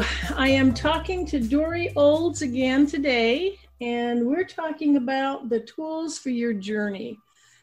[0.00, 6.30] I am talking to Dory Olds again today, and we're talking about the tools for
[6.30, 7.18] your journey.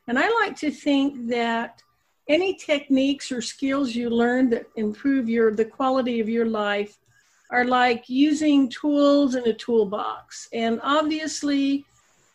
[0.08, 1.82] And I like to think that
[2.28, 7.00] any techniques or skills you learn that improve your the quality of your life
[7.50, 10.50] are like using tools in a toolbox.
[10.54, 11.86] And obviously,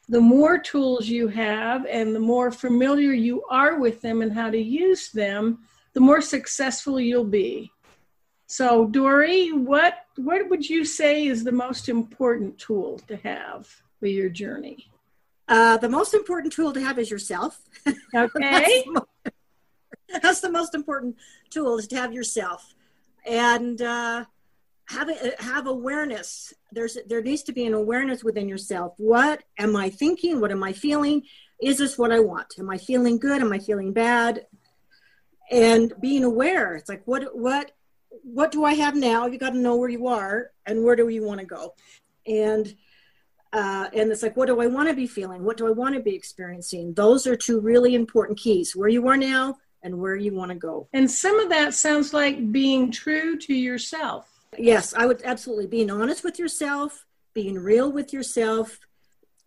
[0.09, 4.51] the more tools you have and the more familiar you are with them and how
[4.51, 5.61] to use them,
[5.93, 7.71] the more successful you'll be.
[8.55, 13.67] So, Dory, what what would you say is the most important tool to have
[13.99, 14.93] for your journey?
[15.49, 17.61] Uh, the most important tool to have is yourself.
[18.15, 18.85] Okay.
[20.23, 21.17] that's, the most important
[21.51, 22.77] tool is to have yourself,
[23.27, 24.25] and uh,
[24.85, 25.11] have
[25.41, 26.55] have awareness.
[26.71, 28.95] There's there needs to be an awareness within yourself.
[28.99, 30.41] What am I thinking?
[30.41, 31.25] What am I feeling?
[31.61, 32.55] Is this what I want?
[32.61, 33.43] Am I feeling good?
[33.43, 34.47] Am I feeling bad?
[35.51, 36.77] And being aware.
[36.77, 37.73] It's like what what
[38.23, 39.27] what do I have now?
[39.27, 41.75] You got to know where you are and where do you want to go.
[42.27, 42.75] And
[43.53, 45.45] uh, and it's like, what do I want to be feeling?
[45.45, 46.93] What do I want to be experiencing?
[46.95, 50.57] Those are two really important keys: where you are now and where you want to
[50.57, 50.89] go.
[50.93, 55.91] And some of that sounds like being true to yourself Yes, I would absolutely being
[55.91, 58.79] honest with yourself, being real with yourself,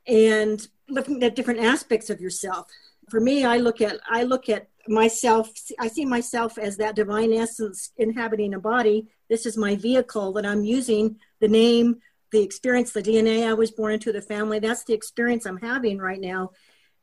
[0.06, 2.68] and looking at different aspects of yourself.
[3.10, 5.50] For me, I look at I look at myself.
[5.80, 9.08] I see myself as that divine essence inhabiting a body.
[9.30, 11.18] This is my vehicle that I'm using.
[11.40, 11.98] The name,
[12.32, 14.60] the experience, the DNA I was born into, the family.
[14.60, 16.52] That's the experience I'm having right now.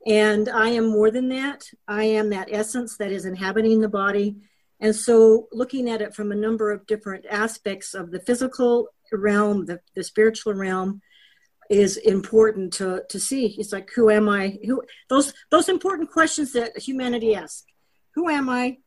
[0.06, 1.65] And I am more than that.
[1.89, 4.37] I am that essence that is inhabiting the body
[4.81, 9.67] and so, looking at it from a number of different aspects of the physical realm,
[9.67, 11.00] the, the spiritual realm,
[11.71, 13.55] is important to, to see.
[13.59, 14.59] It's like, who am I?
[14.67, 17.65] Who those those important questions that humanity asks.
[18.14, 18.78] Who am I?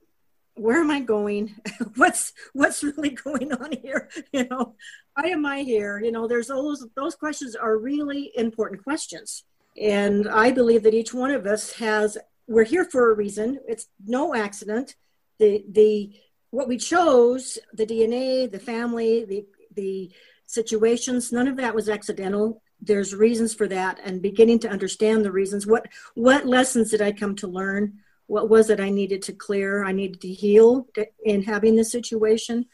[0.56, 1.56] Where am I going?
[1.96, 4.10] what's what's really going on here?
[4.32, 4.76] You know,
[5.14, 6.00] why am I here?
[6.00, 9.44] You know, there's those those questions are really important questions.
[9.80, 12.18] And I believe that each one of us has
[12.48, 13.60] we're here for a reason.
[13.68, 14.96] It's no accident
[15.40, 16.14] the the
[16.50, 19.46] what we chose, the DNA, the family, the
[19.76, 20.12] the
[20.46, 22.62] situations, none of that was accidental.
[22.80, 25.68] There's reasons for that, and beginning to understand the reasons.
[25.68, 28.00] What what lessons did I come to learn?
[28.28, 29.84] What was it I needed to clear?
[29.84, 30.88] I needed to heal
[31.24, 32.66] in having this situation,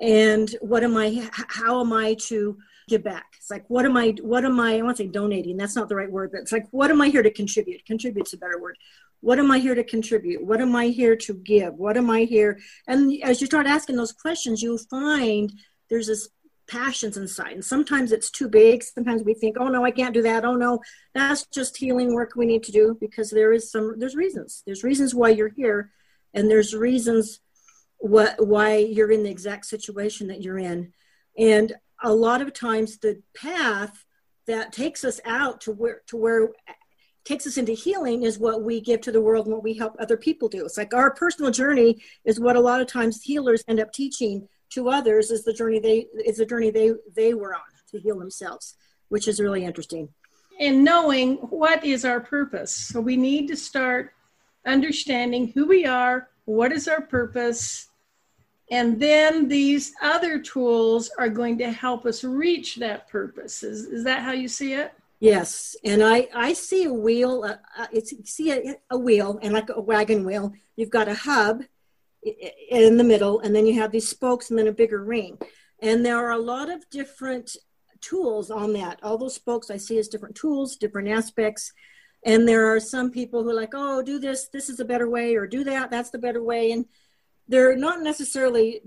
[0.00, 1.28] and what am I?
[1.32, 3.26] How am I to give back?
[3.36, 4.14] It's like what am I?
[4.20, 4.78] What am I?
[4.78, 5.56] I want to say donating.
[5.56, 7.86] That's not the right word, but it's like what am I here to contribute?
[7.86, 8.76] Contribute's a better word
[9.20, 12.20] what am i here to contribute what am i here to give what am i
[12.20, 15.52] here and as you start asking those questions you'll find
[15.90, 16.28] there's this
[16.68, 17.52] passions inside.
[17.52, 18.82] And sometimes it's too big.
[18.82, 20.44] Sometimes we think oh no i can't do that.
[20.44, 20.80] Oh no.
[21.14, 24.62] That's just healing work we need to do because there is some there's reasons.
[24.66, 25.90] There's reasons why you're here
[26.34, 27.40] and there's reasons
[27.98, 30.92] what why you're in the exact situation that you're in.
[31.36, 34.04] And a lot of times the path
[34.46, 36.50] that takes us out to where to where
[37.24, 39.94] takes us into healing is what we give to the world and what we help
[39.98, 40.64] other people do.
[40.64, 44.48] It's like our personal journey is what a lot of times healers end up teaching
[44.70, 48.18] to others is the journey they is the journey they they were on to heal
[48.18, 48.76] themselves,
[49.08, 50.08] which is really interesting.
[50.60, 52.72] And knowing what is our purpose.
[52.72, 54.12] So we need to start
[54.66, 57.88] understanding who we are, what is our purpose,
[58.70, 63.62] and then these other tools are going to help us reach that purpose.
[63.62, 64.92] Is, is that how you see it?
[65.20, 67.42] Yes, and I I see a wheel.
[67.44, 70.52] Uh, uh it's see a, a, wheel and like a wagon wheel.
[70.76, 71.64] You've got a hub
[72.22, 75.38] in the middle, and then you have these spokes, and then a bigger ring.
[75.80, 77.56] And there are a lot of different
[78.00, 78.98] tools on that.
[79.02, 81.72] All those spokes I see as different tools, different aspects.
[82.24, 84.48] And there are some people who are like, oh, do this.
[84.52, 85.90] This is a better way, or do that.
[85.90, 86.72] That's the better way.
[86.72, 86.86] And
[87.46, 88.82] they're not necessarily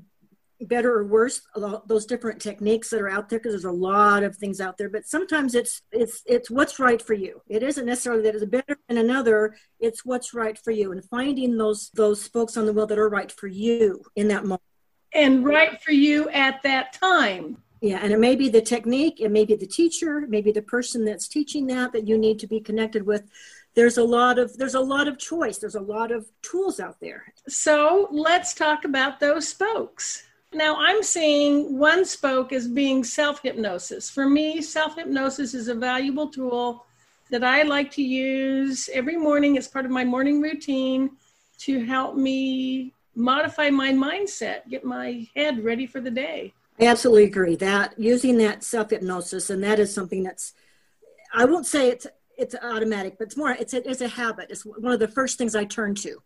[0.68, 1.42] better or worse
[1.88, 4.90] those different techniques that are out there because there's a lot of things out there
[4.90, 7.42] but sometimes it's it's it's what's right for you.
[7.48, 11.58] It isn't necessarily that it's better than another it's what's right for you and finding
[11.58, 14.62] those those spokes on the wheel that are right for you in that moment
[15.14, 17.58] and right for you at that time.
[17.82, 21.06] Yeah and it may be the technique it may be the teacher maybe the person
[21.06, 23.24] that's teaching that that you need to be connected with.
[23.74, 27.00] There's a lot of there's a lot of choice there's a lot of tools out
[27.00, 27.34] there.
[27.48, 34.10] So let's talk about those spokes Now, I'm seeing one spoke as being self hypnosis.
[34.10, 36.86] For me, self hypnosis is a valuable tool
[37.30, 41.12] that I like to use every morning as part of my morning routine
[41.60, 46.54] to help me modify my mindset, get my head ready for the day.
[46.80, 50.54] I absolutely agree that using that self hypnosis, and that is something that's,
[51.34, 52.08] I won't say it's
[52.38, 54.48] it's automatic, but it's more it's a, it's a habit.
[54.50, 56.22] It's one of the first things I turn to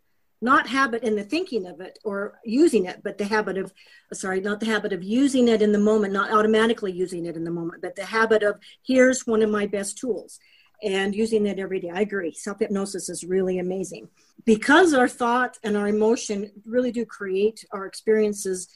[0.45, 3.73] not habit in the thinking of it or using it, but the habit of,
[4.13, 7.43] sorry, not the habit of using it in the moment, not automatically using it in
[7.43, 10.39] the moment, but the habit of here's one of my best tools
[10.81, 11.89] and using it every day.
[11.89, 12.31] I agree.
[12.31, 14.07] Self hypnosis is really amazing
[14.45, 18.69] because our thought and our emotion really do create our experiences.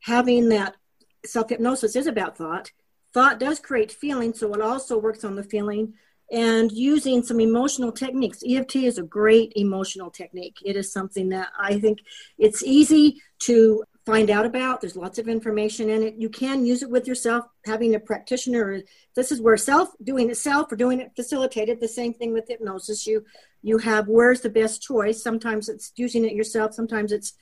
[0.00, 0.76] Having that
[1.24, 2.70] self hypnosis is about thought.
[3.12, 5.94] Thought does create feeling, so it also works on the feeling
[6.30, 8.42] and using some emotional techniques.
[8.46, 10.56] EFT is a great emotional technique.
[10.64, 12.00] It is something that I think
[12.38, 14.80] it's easy to find out about.
[14.80, 16.14] There's lots of information in it.
[16.16, 18.82] You can use it with yourself, having a practitioner.
[19.14, 21.80] This is where self doing it self or doing it facilitated.
[21.80, 23.06] The same thing with hypnosis.
[23.06, 23.24] You
[23.62, 25.22] you have where's the best choice.
[25.22, 26.74] Sometimes it's using it yourself.
[26.74, 27.34] Sometimes it's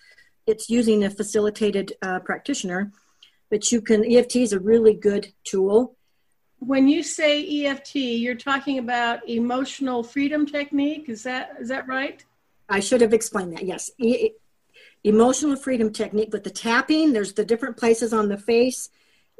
[0.46, 2.92] it's using a facilitated uh, practitioner.
[3.50, 5.96] But you can EFT is a really good tool
[6.66, 11.08] when you say EFT, you're talking about emotional freedom technique.
[11.08, 12.24] Is that is that right?
[12.68, 13.64] I should have explained that.
[13.64, 14.30] Yes, e-
[15.02, 16.30] emotional freedom technique.
[16.30, 18.88] But the tapping, there's the different places on the face,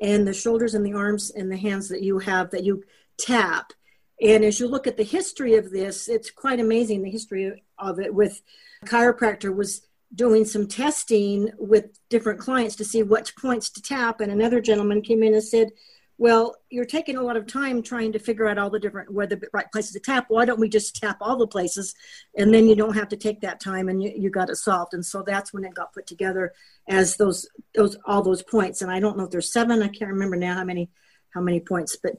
[0.01, 2.85] and the shoulders and the arms and the hands that you have that you
[3.19, 3.73] tap.
[4.21, 7.03] And as you look at the history of this, it's quite amazing.
[7.03, 8.43] The history of it with
[8.85, 14.31] chiropractor was doing some testing with different clients to see which points to tap, and
[14.31, 15.71] another gentleman came in and said
[16.17, 19.27] well, you're taking a lot of time trying to figure out all the different where
[19.27, 20.27] the right places to tap.
[20.29, 21.95] Why don't we just tap all the places,
[22.37, 24.95] and then you don't have to take that time, and you, you got it solved.
[24.95, 26.53] And so that's when it got put together
[26.89, 28.81] as those those all those points.
[28.81, 29.83] And I don't know if there's seven.
[29.83, 30.91] I can't remember now how many
[31.31, 32.13] how many points, but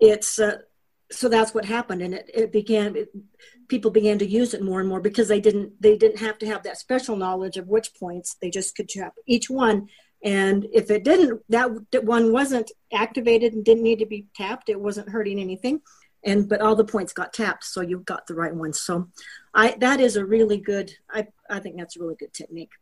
[0.00, 0.58] it's uh,
[1.12, 2.96] so that's what happened, and it it began.
[2.96, 3.10] It,
[3.68, 6.46] people began to use it more and more because they didn't they didn't have to
[6.46, 9.86] have that special knowledge of which points they just could tap each one
[10.24, 11.70] and if it didn't, that
[12.02, 15.80] one wasn't activated and didn't need to be tapped, it wasn't hurting anything.
[16.24, 18.72] And but all the points got tapped, so you got the right one.
[18.72, 19.08] So,
[19.54, 20.92] I that is a really good.
[21.10, 22.72] I I think that's a really good technique.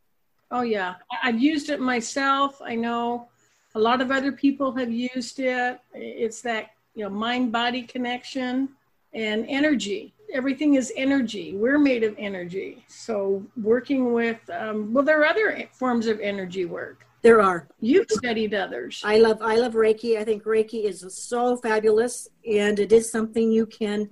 [0.50, 2.62] Oh yeah, I've used it myself.
[2.64, 3.28] I know
[3.74, 5.78] a lot of other people have used it.
[5.92, 8.70] It's that you know mind body connection
[9.12, 11.54] and energy everything is energy.
[11.54, 12.84] We're made of energy.
[12.88, 17.06] So working with, um, well, there are other forms of energy work.
[17.26, 17.66] There are.
[17.80, 19.02] You've studied others.
[19.04, 20.16] I love I love Reiki.
[20.16, 24.08] I think Reiki is so fabulous, and it is something you can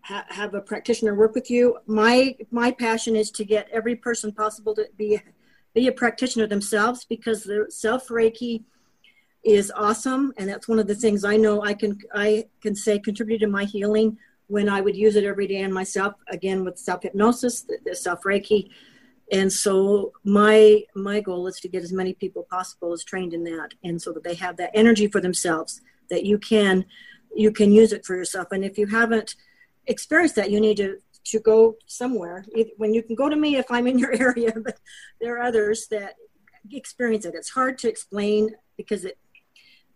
[0.00, 1.76] ha- have a practitioner work with you.
[1.86, 5.20] My my passion is to get every person possible to be
[5.74, 8.64] be a practitioner themselves because the self Reiki
[9.44, 12.98] is awesome, and that's one of the things I know I can I can say
[12.98, 16.14] contributed to my healing when I would use it every day on myself.
[16.30, 18.70] Again with self hypnosis, the, the self Reiki
[19.32, 23.44] and so my my goal is to get as many people possible as trained in
[23.44, 23.74] that.
[23.82, 25.80] And so that they have that energy for themselves
[26.10, 26.84] that you can
[27.34, 28.48] you can use it for yourself.
[28.52, 29.34] And if you haven't
[29.86, 32.44] experienced that you need to to go somewhere.
[32.76, 34.78] When you can go to me if i'm in your area but
[35.20, 36.14] there are others that
[36.70, 37.34] experience it.
[37.34, 39.18] It's hard to explain because it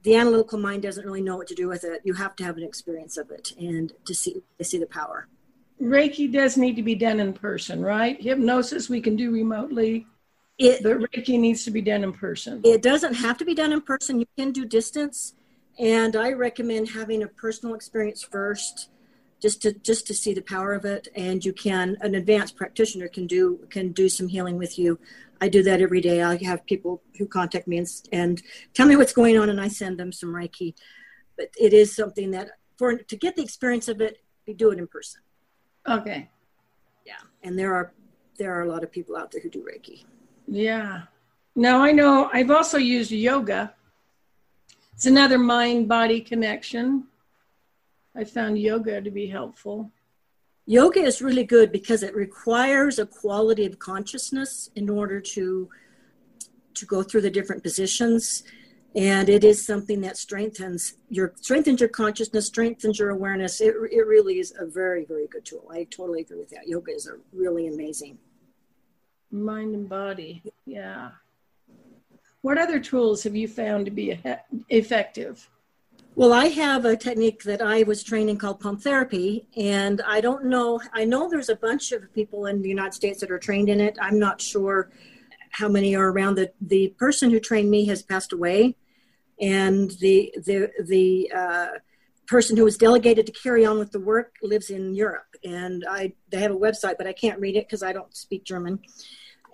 [0.05, 2.01] the analytical mind doesn't really know what to do with it.
[2.05, 5.29] You have to have an experience of it and to see to see the power
[5.81, 8.21] Reiki does need to be done in person, right?
[8.21, 10.07] Hypnosis we can do remotely.
[10.59, 12.61] It, but Reiki needs to be done in person.
[12.65, 14.19] It doesn't have to be done in person.
[14.19, 15.35] You can do distance,
[15.79, 18.91] and I recommend having a personal experience first,
[19.41, 21.07] just to just to see the power of it.
[21.15, 24.99] And you can an advanced practitioner can do can do some healing with you.
[25.41, 26.23] I do that every day.
[26.23, 28.43] I have people who contact me and, and
[28.75, 30.75] tell me what's going on, and I send them some Reiki.
[31.37, 34.79] But it is something that for to get the experience of it, you do it
[34.81, 35.21] in person.
[35.89, 36.29] Okay.
[37.07, 37.93] Yeah, and there are
[38.39, 40.05] there are a lot of people out there who do Reiki.
[40.47, 41.03] Yeah.
[41.57, 43.75] Now I know I've also used yoga.
[44.95, 47.07] It's another mind body connection.
[48.15, 49.91] I found yoga to be helpful.
[50.67, 55.69] Yoga is really good because it requires a quality of consciousness in order to
[56.75, 58.45] to go through the different positions
[58.95, 63.61] and it is something that strengthens your strengthens your consciousness strengthens your awareness.
[63.61, 65.67] It, it really is a very very good tool.
[65.71, 66.67] I totally agree with that.
[66.67, 68.19] Yoga is a really amazing.
[69.31, 70.43] Mind and body.
[70.65, 71.11] Yeah.
[72.41, 74.19] What other tools have you found to be
[74.69, 75.49] effective?
[76.15, 80.47] Well i have a technique that i was training called pump therapy and i don't
[80.47, 83.69] know i know there's a bunch of people in the united states that are trained
[83.69, 83.97] in it.
[84.01, 84.91] I'm not sure
[85.59, 86.37] how many are around.
[86.37, 88.77] The the person who trained me has passed away,
[89.41, 91.79] and the the the uh,
[92.27, 95.35] person who was delegated to carry on with the work lives in Europe.
[95.45, 98.45] And I they have a website, but I can't read it because I don't speak
[98.45, 98.81] German.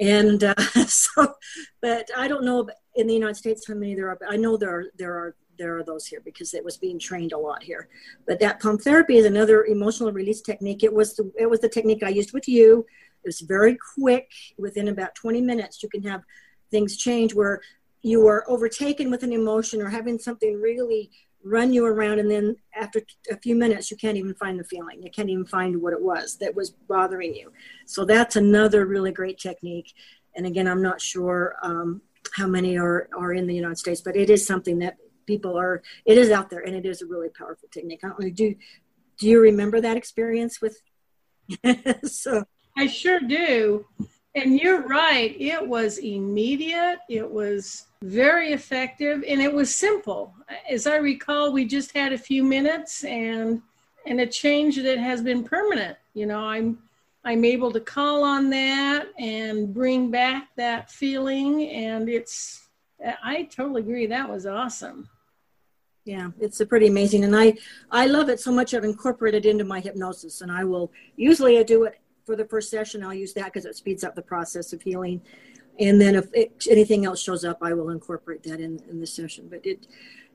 [0.01, 0.55] And uh,
[0.87, 1.35] so,
[1.81, 4.17] but I don't know in the United States how many there are.
[4.21, 6.99] But I know there are there are there are those here because it was being
[6.99, 7.89] trained a lot here.
[8.27, 10.83] But that pump therapy is another emotional release technique.
[10.83, 12.85] It was the, it was the technique I used with you.
[13.25, 14.31] It was very quick.
[14.59, 16.23] Within about 20 minutes, you can have
[16.71, 17.61] things change where
[18.02, 21.11] you are overtaken with an emotion or having something really
[21.43, 25.02] run you around and then after a few minutes you can't even find the feeling.
[25.02, 27.52] You can't even find what it was that was bothering you.
[27.87, 29.93] So that's another really great technique.
[30.37, 32.00] And again i'm not sure um,
[32.35, 35.83] how many are, are in the united states but it is something that people are
[36.04, 38.00] it is out there and it is a really powerful technique.
[38.04, 38.54] I don't do
[39.19, 40.81] do you remember that experience with
[42.04, 42.45] so
[42.76, 43.85] i sure do.
[44.37, 50.35] And you're right it was immediate it was very effective and it was simple.
[50.69, 53.62] As i recall we just had a few minutes and
[54.07, 55.97] and a change that has been permanent.
[56.14, 56.78] You know i'm
[57.25, 62.69] i'm able to call on that and bring back that feeling and it's
[63.23, 65.09] i totally agree that was awesome.
[66.04, 67.54] Yeah it's pretty amazing and i
[67.90, 71.62] i love it so much i've incorporated into my hypnosis and i will usually i
[71.62, 74.73] do it for the first session i'll use that because it speeds up the process
[74.73, 75.21] of healing
[75.78, 79.07] and then if it, anything else shows up, I will incorporate that in, in the
[79.07, 79.49] session.
[79.49, 79.87] But it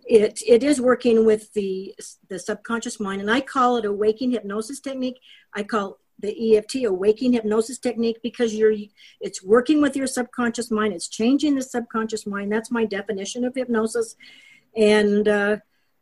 [0.06, 1.96] it it is working with the
[2.30, 5.20] the subconscious mind, and I call it a waking hypnosis technique.
[5.54, 8.74] I call the EFT a waking hypnosis technique because you're
[9.22, 10.94] it's working with your subconscious mind.
[10.94, 12.52] It's changing the subconscious mind.
[12.52, 14.16] That's my definition of hypnosis,
[14.76, 15.58] and uh,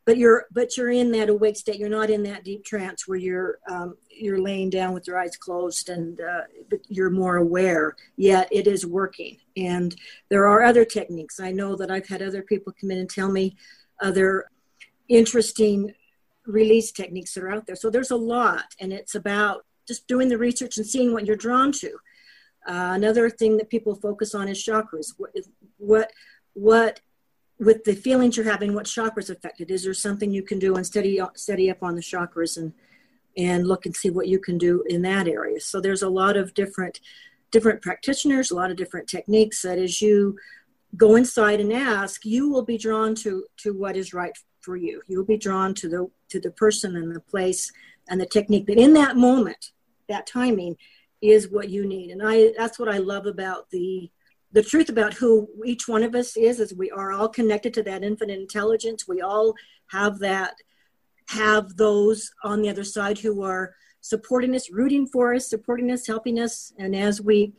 [0.07, 1.77] but you're but you're in that awake state.
[1.77, 5.35] You're not in that deep trance where you're um, you're laying down with your eyes
[5.35, 6.43] closed and uh,
[6.87, 7.97] you're more aware.
[8.15, 9.37] Yet it is working.
[9.57, 9.93] And
[10.29, 11.41] there are other techniques.
[11.41, 13.57] I know that i've had other people come in and tell me
[14.01, 14.45] other
[15.09, 15.93] interesting
[16.45, 17.75] release techniques that are out there.
[17.75, 21.35] So there's a lot and it's about just doing the research and seeing what you're
[21.35, 21.89] drawn to.
[22.65, 25.13] Uh, another thing that people focus on is chakras.
[25.17, 25.31] What
[25.77, 26.11] what
[26.53, 27.01] what
[27.59, 29.71] with the feelings you're having, what chakras affected?
[29.71, 32.73] Is there something you can do and study study up on the chakras and
[33.37, 35.59] and look and see what you can do in that area?
[35.59, 36.99] So there's a lot of different
[37.51, 40.37] different practitioners, a lot of different techniques that as you
[40.95, 45.01] go inside and ask, you will be drawn to to what is right for you.
[45.07, 47.71] You will be drawn to the to the person and the place
[48.09, 49.71] and the technique that in that moment,
[50.09, 50.77] that timing
[51.21, 52.11] is what you need.
[52.11, 54.11] And I that's what I love about the
[54.51, 57.83] the truth about who each one of us is is we are all connected to
[57.83, 59.07] that infinite intelligence.
[59.07, 59.53] We all
[59.87, 60.55] have that
[61.29, 66.07] have those on the other side who are supporting us rooting for us supporting us
[66.07, 66.71] helping us.
[66.77, 67.53] And as we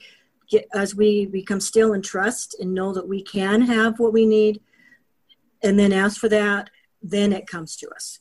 [0.49, 4.25] get as we become still and trust and know that we can have what we
[4.25, 4.61] need
[5.62, 6.71] and then ask for that
[7.02, 8.21] then it comes to us.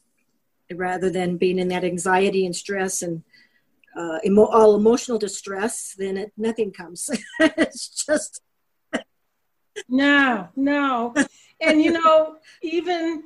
[0.72, 3.24] Rather than being in that anxiety and stress and
[3.98, 7.10] uh, emo- all emotional distress then it, nothing comes.
[7.40, 8.42] It's just
[9.90, 11.14] no, no.
[11.62, 13.24] And you know, even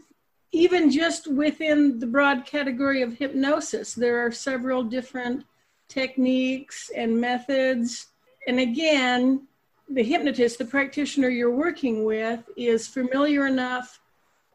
[0.52, 5.46] even just within the broad category of hypnosis, there are several different
[5.88, 8.08] techniques and methods.
[8.48, 9.48] And again,
[9.90, 14.02] the hypnotist, the practitioner you're working with, is familiar enough,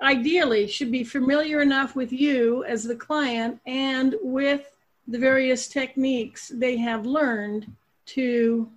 [0.02, 4.70] ideally, should be familiar enough with you as the client and with
[5.08, 7.70] the various techniques they have learned
[8.06, 8.68] to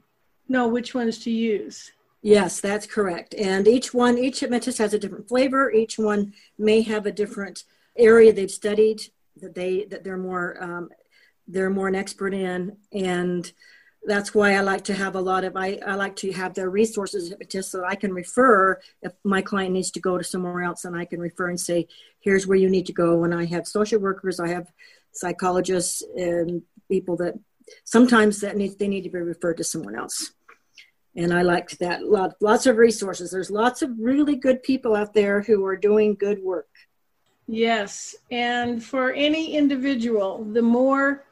[0.48, 1.92] know which ones to use.
[2.22, 3.34] Yes, that's correct.
[3.34, 5.72] And each one, each hypnotist has a different flavor.
[5.72, 7.64] Each one may have a different
[7.98, 9.02] area they've studied
[9.38, 10.90] that they that they're more um,
[11.48, 13.52] they're more an expert in, and
[14.04, 16.70] that's why I like to have a lot of I, I like to have their
[16.70, 20.86] resources just so I can refer if my client needs to go to somewhere else
[20.86, 21.88] and I can refer and say
[22.20, 23.24] here's where you need to go.
[23.24, 24.72] And I have social workers, I have
[25.12, 27.36] psychologists and people that
[27.86, 30.32] sometimes that need they need to be referred to someone else
[31.16, 32.04] and I liked that.
[32.06, 33.32] Lot, lots of resources.
[33.32, 36.68] There's lots of really good people out there who are doing good work.
[37.48, 41.26] Yes, and for any individual, the more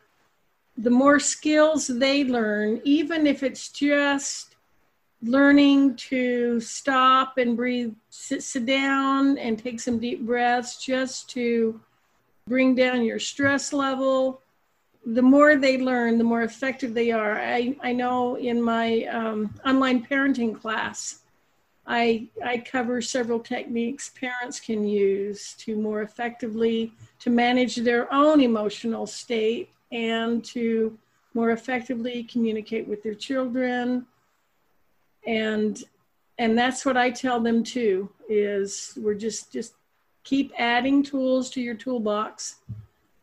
[0.79, 4.55] the more skills they learn, even if it's just
[5.23, 11.79] learning to stop and breathe, sit, sit down and take some deep breaths just to
[12.47, 14.41] bring down your stress level,
[15.13, 17.39] the more they learn, the more effective they are.
[17.39, 21.19] I, I know in my um, online parenting class,
[21.85, 28.41] I, I cover several techniques parents can use to more effectively to manage their own
[28.41, 30.97] emotional state and to
[31.33, 34.05] more effectively communicate with their children
[35.27, 35.83] and
[36.39, 39.73] and that's what I tell them too is we're just just
[40.23, 42.55] keep adding tools to your toolbox.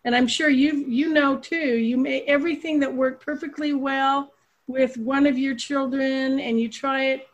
[0.05, 4.33] And I'm sure you you know too, you may everything that worked perfectly well
[4.67, 7.29] with one of your children and you try it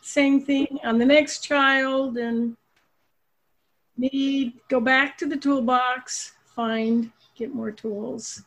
[0.00, 2.56] same thing on the next child and
[3.96, 8.42] need go back to the toolbox, find get more tools.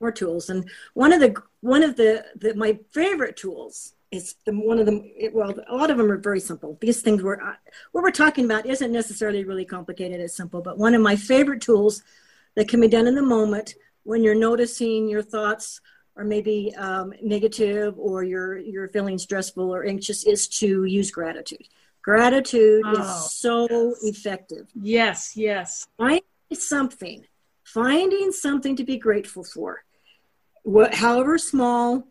[0.00, 0.50] More tools.
[0.50, 4.86] And one of the one of the, the my favorite tools is the, one of
[4.86, 7.54] them well a lot of them are very simple these things were uh,
[7.90, 11.60] what we're talking about isn't necessarily really complicated it's simple but one of my favorite
[11.60, 12.04] tools
[12.56, 15.80] that can be done in the moment when you're noticing your thoughts
[16.16, 21.66] are maybe um, negative or you're you're feeling stressful or anxious is to use gratitude.
[22.02, 24.04] Gratitude oh, is so yes.
[24.04, 24.68] effective.
[24.80, 25.86] Yes yes.
[25.98, 27.26] Find something
[27.64, 29.82] finding something to be grateful for.
[30.62, 32.06] What however small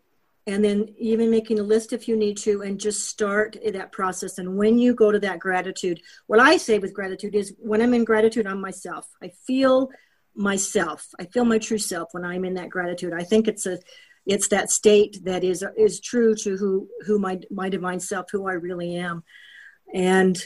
[0.46, 4.36] and then even making a list if you need to and just start that process.
[4.36, 7.94] And when you go to that gratitude what i say with gratitude is when i'm
[7.94, 9.90] in gratitude on myself i feel
[10.34, 11.08] myself.
[11.18, 13.12] I feel my true self when i'm in that gratitude.
[13.12, 13.78] I think it's a
[14.26, 18.48] it's that state that is is true to who who my my divine self who
[18.48, 19.22] i really am.
[19.92, 20.42] And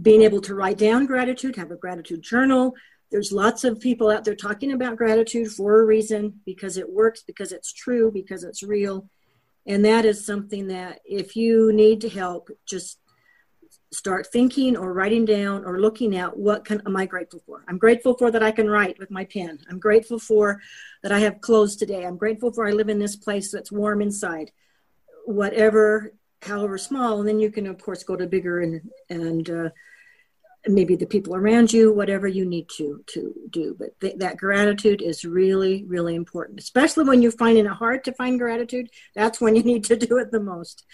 [0.00, 2.74] being able to write down gratitude have a gratitude journal.
[3.10, 7.22] There's lots of people out there talking about gratitude for a reason because it works,
[7.22, 9.08] because it's true, because it's real.
[9.66, 12.98] And that is something that if you need to help, just
[13.94, 17.64] start thinking or writing down or looking at what can am I grateful for?
[17.68, 19.58] I'm grateful for that I can write with my pen.
[19.70, 20.60] I'm grateful for
[21.02, 22.04] that I have clothes today.
[22.04, 24.50] I'm grateful for I live in this place that's warm inside.
[25.26, 29.68] Whatever, however small, and then you can of course go to bigger and and uh,
[30.66, 35.02] maybe the people around you whatever you need to to do but th- that gratitude
[35.02, 39.54] is really really important especially when you're finding it hard to find gratitude that's when
[39.54, 40.84] you need to do it the most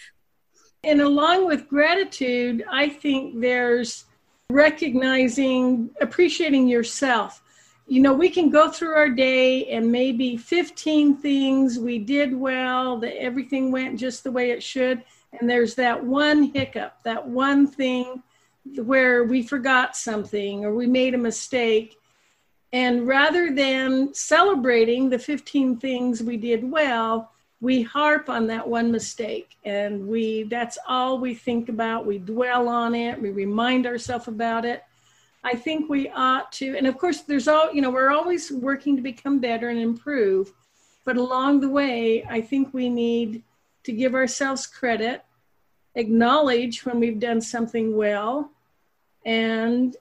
[0.84, 4.06] and along with gratitude i think there's
[4.50, 7.42] recognizing appreciating yourself
[7.86, 12.98] you know we can go through our day and maybe 15 things we did well
[12.98, 15.02] that everything went just the way it should
[15.38, 18.22] and there's that one hiccup that one thing
[18.76, 21.96] where we forgot something or we made a mistake.
[22.72, 28.90] And rather than celebrating the 15 things we did well, we harp on that one
[28.90, 32.06] mistake and we that's all we think about.
[32.06, 34.82] We dwell on it, we remind ourselves about it.
[35.42, 38.96] I think we ought to, and of course, there's all, you know, we're always working
[38.96, 40.52] to become better and improve.
[41.06, 43.42] But along the way, I think we need
[43.84, 45.24] to give ourselves credit
[45.94, 48.50] acknowledge when we've done something well,
[49.24, 49.94] and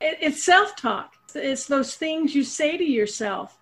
[0.00, 1.14] it, it's self talk.
[1.34, 3.58] It's those things you say to yourself.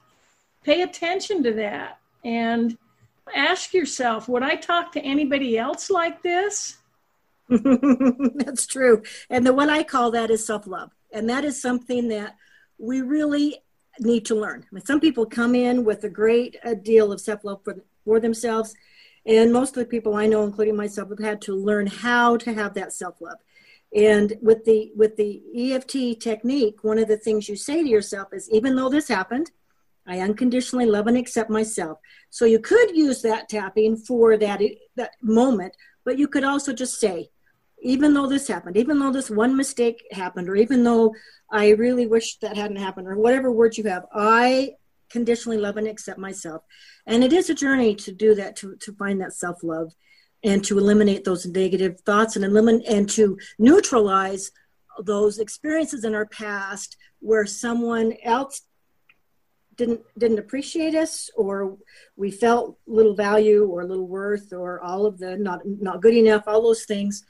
[0.64, 2.77] Pay attention to that and
[3.35, 6.79] ask yourself would I talk to anybody else like this?
[7.49, 9.03] That's true.
[9.31, 10.91] And the what I call that is self love.
[11.12, 12.37] And that is something that
[12.79, 13.59] we really
[14.01, 14.64] need to learn.
[14.71, 17.83] I mean, some people come in with a great a deal of self love for,
[18.05, 18.75] for themselves,
[19.27, 22.53] and most of the people I know, including myself, have had to learn how to
[22.53, 23.38] have that self love.
[23.95, 28.29] And with the with the EFT technique, one of the things you say to yourself
[28.33, 29.51] is, even though this happened,
[30.09, 31.99] I unconditionally love and accept myself.
[32.31, 34.61] So you could use that tapping for that
[34.97, 37.29] that moment, but you could also just say,
[37.83, 41.14] even though this happened, even though this one mistake happened, or even though
[41.51, 44.73] I really wish that hadn't happened, or whatever words you have, I
[45.11, 46.62] conditionally love and accept myself.
[47.07, 49.92] And it is a journey to do that, to, to find that self love
[50.42, 54.51] and to eliminate those negative thoughts and eliminate and to neutralize
[55.05, 58.62] those experiences in our past where someone else
[59.79, 61.77] didn't didn't appreciate us or
[62.17, 66.45] we felt little value or little worth or all of the not not good enough
[66.47, 67.25] all those things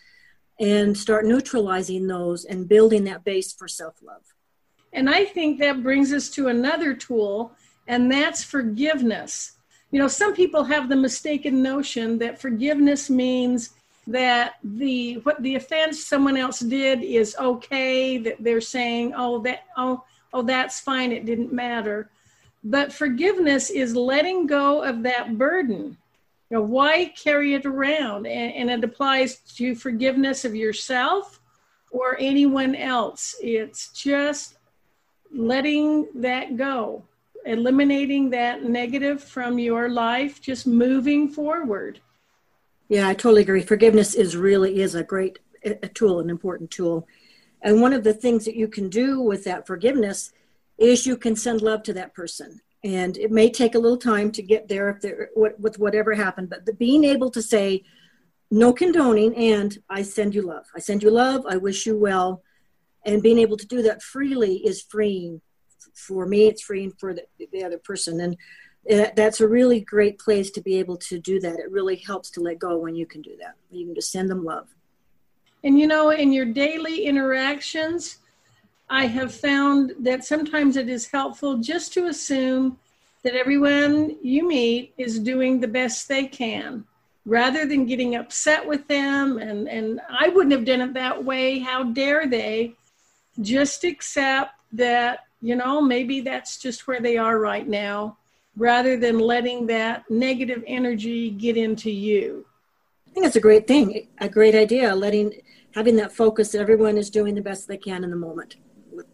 [0.58, 4.22] and start neutralizing those and building that base for self-love
[4.92, 7.52] and i think that brings us to another tool
[7.86, 9.58] and that's forgiveness
[9.90, 13.70] you know, some people have the mistaken notion that forgiveness means
[14.06, 19.64] that the what the offense someone else did is okay, that they're saying, oh, that
[19.76, 22.10] oh, oh, that's fine, it didn't matter.
[22.64, 25.96] But forgiveness is letting go of that burden.
[26.50, 28.26] You know, why carry it around?
[28.26, 31.40] And, and it applies to forgiveness of yourself
[31.90, 33.36] or anyone else.
[33.40, 34.56] It's just
[35.30, 37.04] letting that go
[37.48, 42.00] eliminating that negative from your life, just moving forward.
[42.88, 43.62] Yeah, I totally agree.
[43.62, 47.06] Forgiveness is really is a great a tool, an important tool.
[47.62, 50.32] And one of the things that you can do with that forgiveness
[50.78, 52.60] is you can send love to that person.
[52.84, 56.48] And it may take a little time to get there if there with whatever happened,
[56.48, 57.82] but the, being able to say,
[58.50, 60.66] no condoning, and I send you love.
[60.74, 61.44] I send you love.
[61.46, 62.42] I wish you well.
[63.04, 65.40] And being able to do that freely is freeing.
[65.94, 68.20] For me, it's freeing for the, the other person.
[68.20, 68.36] And
[68.90, 71.58] uh, that's a really great place to be able to do that.
[71.58, 73.54] It really helps to let go when you can do that.
[73.70, 74.68] You can just send them love.
[75.64, 78.18] And you know, in your daily interactions,
[78.90, 82.78] I have found that sometimes it is helpful just to assume
[83.22, 86.84] that everyone you meet is doing the best they can
[87.26, 89.38] rather than getting upset with them.
[89.38, 91.58] And, and I wouldn't have done it that way.
[91.58, 92.74] How dare they?
[93.42, 98.16] Just accept that, you know, maybe that's just where they are right now
[98.56, 102.44] rather than letting that negative energy get into you.
[103.06, 105.32] I think it's a great thing, a great idea, letting
[105.74, 108.56] having that focus that everyone is doing the best they can in the moment.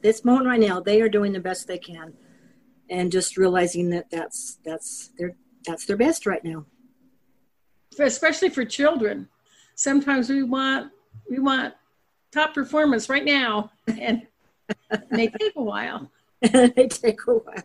[0.02, 2.12] This moment right now, they are doing the best they can,
[2.90, 6.66] and just realizing that that's that's their that's their best right now.
[7.98, 9.28] Especially for children,
[9.74, 10.90] sometimes we want
[11.30, 11.74] we want
[12.32, 14.26] top performance right now, and
[15.10, 16.10] they take a while.
[16.40, 17.62] they take a while.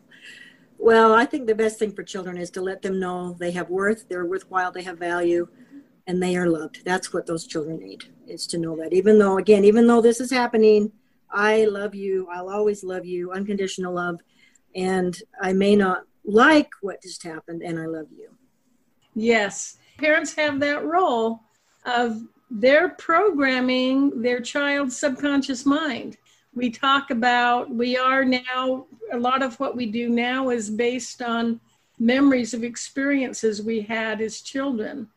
[0.78, 3.70] Well, I think the best thing for children is to let them know they have
[3.70, 5.48] worth, they're worthwhile, they have value,
[6.08, 6.86] and they are loved.
[6.86, 8.94] That's what those children need, is to know that.
[8.94, 10.92] Even though, again, even though this is happening,
[11.32, 12.28] I love you.
[12.32, 14.20] I'll always love you, unconditional love.
[14.76, 18.30] And I may not like what just happened, and I love you.
[19.16, 19.78] Yes.
[19.98, 21.42] Parents have that role
[21.86, 26.18] of they're programming their child's subconscious mind
[26.54, 31.22] we talk about we are now a lot of what we do now is based
[31.22, 31.60] on
[32.00, 35.08] memories of experiences we had as children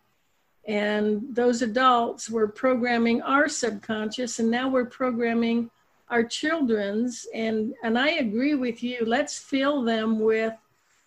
[0.68, 5.70] and those adults were programming our subconscious and now we're programming
[6.12, 10.55] our children's and and i agree with you let's fill them with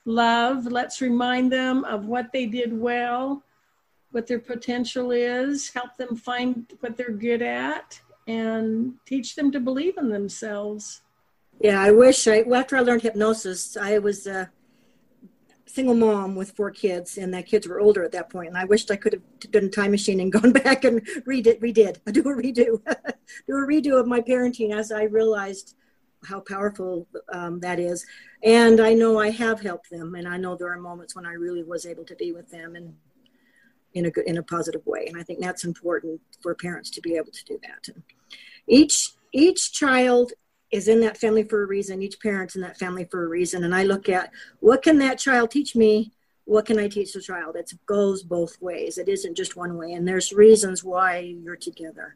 [0.06, 3.44] love let's remind them of what they did well
[4.12, 9.60] what their potential is help them find what they're good at and teach them to
[9.60, 11.02] believe in themselves.
[11.60, 14.52] Yeah, I wish I, after I learned hypnosis, I was a
[15.76, 18.48] single mom with four kids, and the kids were older at that point.
[18.48, 21.60] and I wished I could have done a time machine and gone back and redid,
[21.60, 22.80] redid, do a redo,
[23.48, 25.76] do a redo of my parenting as I realized
[26.24, 28.06] how powerful um, that is.
[28.42, 31.34] And I know I have helped them, and I know there are moments when I
[31.34, 32.96] really was able to be with them and
[33.94, 35.06] in a good, in a positive way.
[35.08, 37.88] And I think that's important for parents to be able to do that.
[37.94, 38.04] And
[38.68, 40.32] each each child
[40.72, 42.02] is in that family for a reason.
[42.02, 43.64] Each parent's in that family for a reason.
[43.64, 46.12] And I look at what can that child teach me?
[46.46, 47.56] What can I teach the child?
[47.56, 48.98] It goes both ways.
[48.98, 49.94] It isn't just one way.
[49.94, 52.16] And there's reasons why you're together.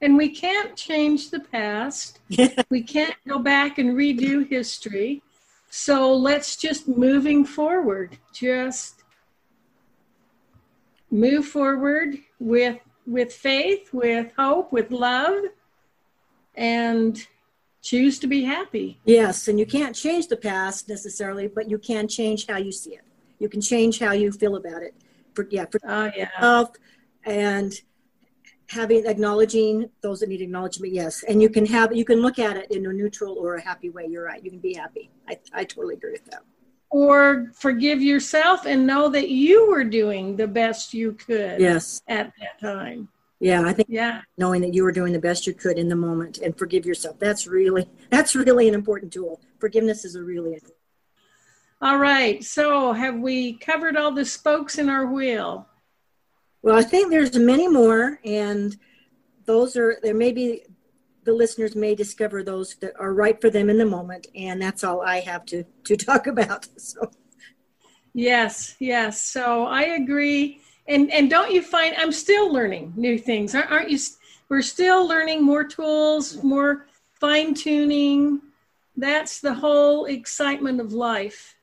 [0.00, 2.18] And we can't change the past.
[2.70, 5.22] we can't go back and redo history.
[5.70, 9.04] So let's just moving forward, just
[11.10, 15.44] move forward with with faith, with hope, with love,
[16.54, 17.26] and
[17.82, 19.00] choose to be happy.
[19.04, 22.94] Yes, and you can't change the past necessarily, but you can change how you see
[22.94, 23.02] it.
[23.38, 24.94] You can change how you feel about it.
[25.34, 26.28] For yeah, for oh, yeah.
[26.30, 26.70] yourself
[27.24, 27.72] and
[28.68, 31.24] having acknowledging those that need acknowledgement, yes.
[31.24, 33.90] And you can have you can look at it in a neutral or a happy
[33.90, 34.06] way.
[34.06, 34.42] You're right.
[34.42, 35.10] You can be happy.
[35.28, 36.42] I, I totally agree with that
[36.92, 42.30] or forgive yourself and know that you were doing the best you could yes at
[42.38, 43.08] that time
[43.42, 44.22] yeah i think yeah.
[44.38, 47.18] knowing that you were doing the best you could in the moment and forgive yourself.
[47.18, 49.40] That's really that's really an important tool.
[49.58, 50.58] Forgiveness is a really
[51.82, 52.44] all right.
[52.44, 55.68] So have we covered all the spokes in our wheel?
[56.62, 58.76] Well i think there's many more and
[59.46, 60.62] those are there may be
[61.24, 64.84] the listeners may discover those that are right for them in the moment and that's
[64.84, 67.10] all i have to to talk about so.
[68.14, 69.20] Yes yes.
[69.20, 73.98] So i agree and and don't you find i'm still learning new things aren't you
[74.48, 78.40] we're still learning more tools more fine tuning
[78.96, 81.54] that's the whole excitement of life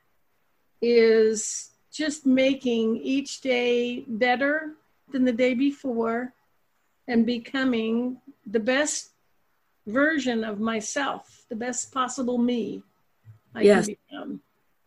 [0.82, 4.74] is just making each day better
[5.12, 6.34] than the day before
[7.08, 9.10] and becoming the best
[9.88, 12.84] version of myself, the best possible me
[13.56, 13.88] I yes.
[13.88, 14.42] can become.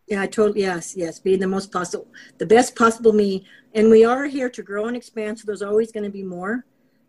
[0.08, 4.04] Yeah, I totally yes, yes, being the most possible, the best possible me, and we
[4.04, 5.38] are here to grow and expand.
[5.38, 6.66] So there's always going to be more,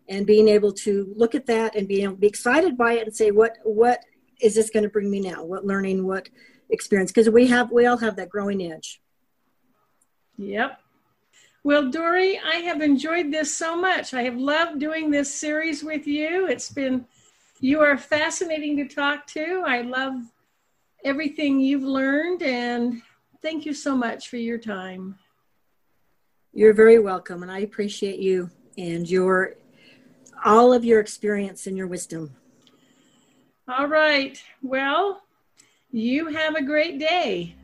[0.08, 3.30] and being able to look at that and being be excited by it and say,
[3.30, 4.00] what what
[4.40, 5.44] is this going to bring me now?
[5.44, 6.06] What learning?
[6.06, 6.28] What
[6.70, 7.10] experience?
[7.10, 9.02] Because we have we all have that growing edge.
[10.38, 10.78] Yep.
[11.64, 14.12] Well, Dory, I have enjoyed this so much.
[14.12, 16.46] I have loved doing this series with you.
[16.46, 17.06] It's been
[17.60, 19.64] you are fascinating to talk to.
[19.66, 20.14] I love
[21.04, 23.02] everything you've learned, and
[23.42, 25.18] thank you so much for your time.
[26.52, 29.54] You're very welcome, and I appreciate you and your
[30.44, 32.34] all of your experience and your wisdom.
[33.68, 34.42] All right.
[34.62, 35.22] Well,
[35.90, 37.54] you have a great day.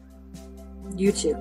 [0.97, 1.35] You too.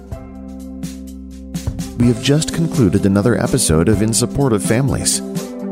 [1.98, 5.22] We have just concluded another episode of In Support of Families.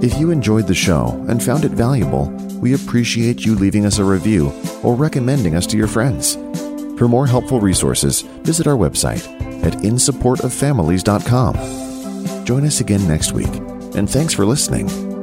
[0.02, 2.26] If you enjoyed the show and found it valuable,
[2.60, 4.52] we appreciate you leaving us a review
[4.84, 6.36] or recommending us to your friends.
[6.98, 9.24] For more helpful resources, visit our website
[9.64, 12.46] at insupportoffamilies.com.
[12.46, 13.54] Join us again next week,
[13.96, 15.17] and thanks for listening.